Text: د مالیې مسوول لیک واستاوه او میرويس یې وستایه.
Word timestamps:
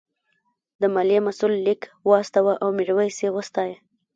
د 0.81 0.83
مالیې 0.93 1.19
مسوول 1.27 1.53
لیک 1.65 1.81
واستاوه 2.09 2.53
او 2.63 2.67
میرويس 2.77 3.17
یې 3.23 3.29
وستایه. 3.35 3.77